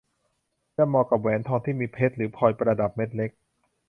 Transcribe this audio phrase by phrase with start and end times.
[0.77, 3.31] จะเหมาะกับแหวนทองที่มีเพชรหรือพลอยประดับเม็ดเล็ก